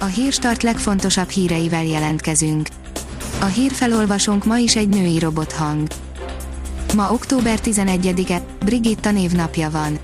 a 0.00 0.04
hírstart 0.04 0.62
legfontosabb 0.62 1.28
híreivel 1.28 1.84
jelentkezünk. 1.84 2.68
A 3.40 3.44
hírfelolvasónk 3.44 4.44
ma 4.44 4.58
is 4.58 4.76
egy 4.76 4.88
női 4.88 5.18
robothang. 5.18 5.86
Ma 6.94 7.12
október 7.12 7.58
11-e, 7.64 8.42
Brigitta 8.64 9.10
névnapja 9.10 9.70
van. 9.70 9.98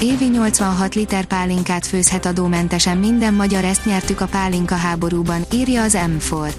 Évi 0.00 0.24
86 0.24 0.94
liter 0.94 1.24
pálinkát 1.24 1.86
főzhet 1.86 2.26
adómentesen 2.26 2.98
minden 2.98 3.34
magyar 3.34 3.64
ezt 3.64 3.84
nyertük 3.84 4.20
a 4.20 4.26
pálinka 4.26 4.74
háborúban, 4.74 5.44
írja 5.52 5.82
az 5.82 5.98
M4. 6.06 6.52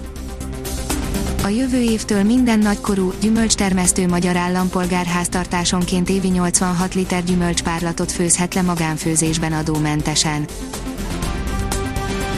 A 1.44 1.48
jövő 1.48 1.80
évtől 1.80 2.22
minden 2.22 2.58
nagykorú, 2.58 3.12
gyümölcstermesztő 3.20 4.08
magyar 4.08 4.36
állampolgár 4.36 5.06
háztartásonként 5.06 6.08
évi 6.08 6.28
86 6.28 6.94
liter 6.94 7.24
gyümölcspárlatot 7.24 8.12
főzhet 8.12 8.54
le 8.54 8.62
magánfőzésben 8.62 9.52
adómentesen. 9.52 10.46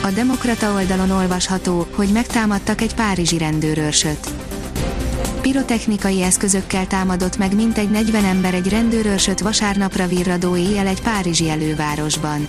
A 0.03 0.11
Demokrata 0.11 0.73
oldalon 0.73 1.09
olvasható, 1.09 1.87
hogy 1.91 2.09
megtámadtak 2.11 2.81
egy 2.81 2.95
párizsi 2.95 3.37
rendőrőrsöt. 3.37 4.29
Pirotechnikai 5.41 6.21
eszközökkel 6.21 6.87
támadott 6.87 7.37
meg 7.37 7.55
mintegy 7.55 7.89
40 7.89 8.23
ember 8.25 8.53
egy 8.53 8.69
rendőrőrsöt 8.69 9.39
vasárnapra 9.39 10.07
virradó 10.07 10.55
éjjel 10.55 10.87
egy 10.87 11.01
párizsi 11.01 11.49
elővárosban. 11.49 12.47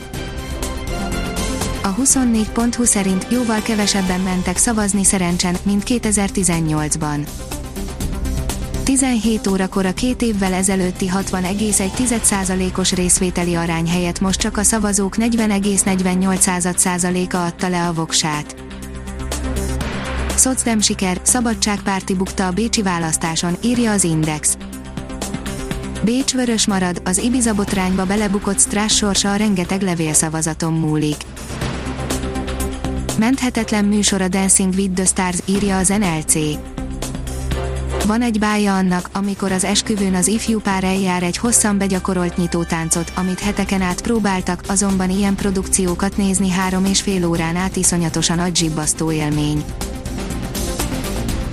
A 1.82 1.94
24.20 1.94 2.84
szerint 2.84 3.26
jóval 3.30 3.62
kevesebben 3.62 4.20
mentek 4.20 4.56
szavazni 4.56 5.04
szerencsen, 5.04 5.56
mint 5.62 5.82
2018-ban. 5.86 7.26
17 8.84 9.46
órakor 9.46 9.86
a 9.86 9.92
két 9.92 10.22
évvel 10.22 10.52
ezelőtti 10.52 11.10
60,1%-os 11.14 12.92
részvételi 12.92 13.54
arány 13.54 13.88
helyett 13.88 14.20
most 14.20 14.40
csak 14.40 14.56
a 14.56 14.62
szavazók 14.62 15.14
40,48%-a 15.18 17.36
adta 17.36 17.68
le 17.68 17.86
a 17.86 17.92
voksát. 17.92 18.54
Szocdem 20.36 20.80
siker, 20.80 21.20
szabadságpárti 21.22 22.14
bukta 22.14 22.46
a 22.46 22.50
bécsi 22.50 22.82
választáson, 22.82 23.56
írja 23.62 23.92
az 23.92 24.04
Index. 24.04 24.56
Bécs 26.04 26.32
vörös 26.32 26.66
marad, 26.66 27.02
az 27.04 27.18
Ibiza 27.18 27.54
botrányba 27.54 28.06
belebukott 28.06 28.60
Strass 28.60 28.96
sorsa 28.96 29.32
a 29.32 29.36
rengeteg 29.36 29.82
levélszavazaton 29.82 30.72
múlik. 30.72 31.16
Menthetetlen 33.18 33.84
műsor 33.84 34.20
a 34.20 34.28
Dancing 34.28 34.74
with 34.74 34.94
the 34.94 35.04
Stars, 35.04 35.38
írja 35.46 35.78
az 35.78 35.88
NLC. 35.88 36.34
Van 38.06 38.22
egy 38.22 38.38
bája 38.38 38.76
annak, 38.76 39.08
amikor 39.12 39.52
az 39.52 39.64
esküvőn 39.64 40.14
az 40.14 40.26
ifjú 40.26 40.60
pár 40.60 40.84
eljár 40.84 41.22
egy 41.22 41.36
hosszan 41.36 41.78
begyakorolt 41.78 42.36
nyitótáncot, 42.36 43.12
amit 43.16 43.40
heteken 43.40 43.82
át 43.82 44.02
próbáltak, 44.02 44.60
azonban 44.68 45.10
ilyen 45.10 45.34
produkciókat 45.34 46.16
nézni 46.16 46.50
három 46.50 46.84
és 46.84 47.00
fél 47.00 47.26
órán 47.26 47.56
át 47.56 47.76
iszonyatosan 47.76 48.38
agyibbasztó 48.38 49.12
élmény. 49.12 49.64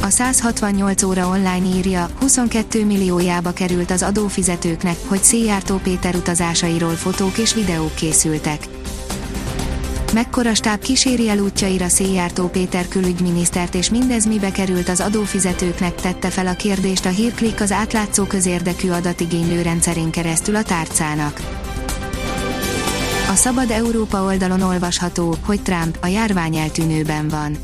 A 0.02 0.10
168 0.10 1.04
óra 1.04 1.28
online 1.28 1.76
írja, 1.76 2.10
22 2.20 2.86
milliójába 2.86 3.52
került 3.52 3.92
az 3.92 4.04
adófizetőknek, 4.04 4.98
hogy 5.08 5.24
Széjártó 5.24 5.78
Péter 5.78 6.16
utazásairól 6.16 6.96
fotók 6.96 7.38
és 7.38 7.54
videók 7.54 7.96
készültek. 7.96 8.68
Mekkora 10.14 10.54
stáb 10.54 10.80
kíséri 10.80 11.30
el 11.30 11.40
útjaira 11.40 11.88
Széjártó 11.88 12.48
Péter 12.48 12.88
külügyminisztert 12.88 13.76
és 13.76 13.90
mindez 13.90 14.26
mibe 14.26 14.52
került 14.52 14.90
az 14.90 15.00
adófizetőknek 15.00 15.96
tette 15.96 16.30
fel 16.30 16.48
a 16.48 16.54
kérdést 16.54 17.06
a 17.06 17.10
hírklik 17.10 17.62
az 17.62 17.72
átlátszó 17.72 18.24
közérdekű 18.24 18.90
adatigénylő 18.90 19.62
rendszerén 19.62 20.12
keresztül 20.12 20.56
a 20.56 20.64
tárcának. 20.64 21.42
A 23.32 23.36
Szabad 23.36 23.72
Európa 23.72 24.24
oldalon 24.24 24.62
olvasható, 24.62 25.36
hogy 25.46 25.62
Trump 25.62 25.98
a 26.02 26.08
járvány 26.08 26.56
eltűnőben 26.56 27.28
van 27.28 27.58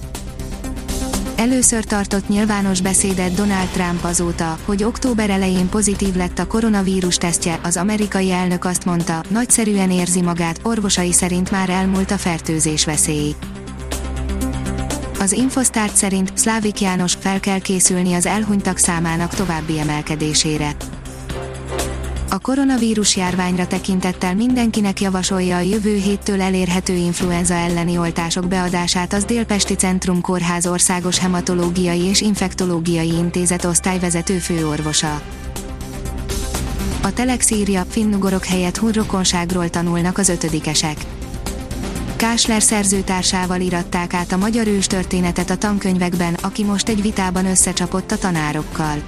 Először 1.38 1.84
tartott 1.84 2.28
nyilvános 2.28 2.82
beszédet 2.82 3.34
Donald 3.34 3.68
Trump 3.68 4.04
azóta, 4.04 4.58
hogy 4.66 4.84
október 4.84 5.30
elején 5.30 5.70
pozitív 5.70 6.16
lett 6.16 6.40
a 6.40 6.48
koronavírus 6.48 7.18
tesztje, 7.18 7.60
az 7.64 7.78
amerikai 7.78 8.32
elnök 8.32 8.66
azt 8.66 8.86
mondta, 8.86 9.24
nagyszerűen 9.30 9.92
érzi 9.92 10.22
magát, 10.22 10.60
orvosai 10.64 11.12
szerint 11.12 11.52
már 11.52 11.70
elmúlt 11.70 12.12
a 12.12 12.18
fertőzés 12.18 12.86
veszély. 12.86 13.36
Az 15.20 15.32
Infosztárt 15.32 15.96
szerint 15.96 16.32
Szlávik 16.34 16.82
János 16.82 17.14
fel 17.20 17.40
kell 17.40 17.60
készülni 17.60 18.14
az 18.14 18.26
elhunytak 18.26 18.78
számának 18.78 19.34
további 19.34 19.80
emelkedésére. 19.80 20.76
A 22.30 22.40
koronavírus 22.40 23.16
járványra 23.16 23.68
tekintettel 23.68 24.36
mindenkinek 24.36 25.02
javasolja 25.02 25.56
a 25.56 25.60
jövő 25.60 25.96
héttől 25.96 26.42
elérhető 26.42 26.94
influenza 26.94 27.54
elleni 27.54 27.98
oltások 27.98 28.48
beadását 28.48 29.14
az 29.14 29.26
Délpesti 29.26 29.74
Centrum 29.74 30.22
Kórház 30.22 30.68
Országos 30.68 31.20
Hematológiai 31.20 32.02
és 32.02 32.22
Infektológiai 32.22 33.14
Intézet 33.14 33.66
osztályvezető 33.66 34.38
főorvosa. 34.38 35.22
A 37.02 37.14
Telex 37.14 37.50
írja, 37.52 37.86
finnugorok 37.90 38.46
helyett 38.46 38.78
hunrokonságról 38.78 39.70
tanulnak 39.70 40.18
az 40.18 40.30
ötödikesek. 40.30 40.98
Kásler 42.16 42.62
szerzőtársával 42.62 43.62
iratták 43.62 44.14
át 44.14 44.32
a 44.32 44.38
magyar 44.38 44.68
őstörténetet 44.68 45.50
a 45.50 45.58
tankönyvekben, 45.58 46.34
aki 46.42 46.64
most 46.64 46.90
egy 46.90 47.02
vitában 47.02 47.46
összecsapott 47.46 48.12
a 48.12 48.18
tanárokkal. 48.18 49.02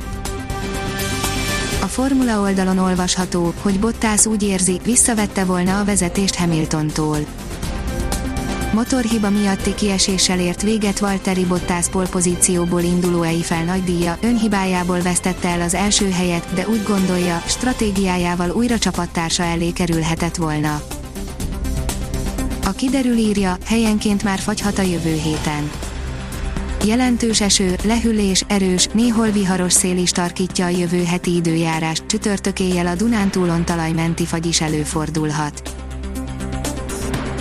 Formula 1.89 2.39
oldalon 2.39 2.77
olvasható, 2.77 3.53
hogy 3.61 3.79
Bottas 3.79 4.25
úgy 4.25 4.43
érzi, 4.43 4.79
visszavette 4.83 5.45
volna 5.45 5.79
a 5.79 5.85
vezetést 5.85 6.35
Hamiltontól. 6.35 7.17
Motorhiba 8.73 9.29
miatti 9.29 9.73
kieséssel 9.75 10.39
ért 10.39 10.61
véget 10.61 10.99
Valtteri 10.99 11.45
Bottas 11.45 11.89
polpozícióból 11.89 12.81
induló 12.81 13.21
Eiffel 13.21 13.63
nagydíja, 13.63 14.17
önhibájából 14.21 15.01
vesztette 15.01 15.47
el 15.47 15.61
az 15.61 15.73
első 15.73 16.11
helyet, 16.11 16.53
de 16.53 16.67
úgy 16.67 16.83
gondolja, 16.83 17.41
stratégiájával 17.45 18.49
újra 18.49 18.77
csapattársa 18.77 19.43
elé 19.43 19.71
kerülhetett 19.71 20.35
volna. 20.35 20.81
A 22.65 22.71
kiderül 22.71 23.17
írja, 23.17 23.57
helyenként 23.65 24.23
már 24.23 24.39
fagyhat 24.39 24.77
a 24.77 24.81
jövő 24.81 25.13
héten. 25.13 25.71
Jelentős 26.85 27.41
eső, 27.41 27.75
lehűlés, 27.83 28.43
erős, 28.47 28.87
néhol 28.87 29.29
viharos 29.29 29.73
szél 29.73 29.97
is 29.97 30.11
tarkítja 30.11 30.65
a 30.65 30.69
jövő 30.69 31.03
heti 31.03 31.35
időjárást, 31.35 32.05
csütörtök 32.05 32.59
éjjel 32.59 32.87
a 32.87 32.95
Dunántúlon 32.95 33.65
talajmenti 33.65 34.25
fagy 34.25 34.45
is 34.45 34.61
előfordulhat. 34.61 35.61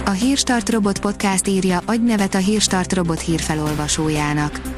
A 0.05 0.11
Hírstart 0.11 0.71
Robot 0.71 0.99
Podcast 0.99 1.47
írja, 1.47 1.81
adj 1.85 2.05
nevet 2.05 2.35
a 2.35 2.39
Hírstart 2.39 2.93
Robot 2.93 3.21
hírfelolvasójának. 3.21 4.78